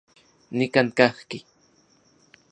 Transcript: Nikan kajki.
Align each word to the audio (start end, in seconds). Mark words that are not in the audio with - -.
Nikan 0.57 0.87
kajki. 0.97 1.37